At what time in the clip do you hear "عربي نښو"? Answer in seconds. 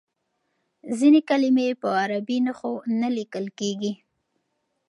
2.01-2.73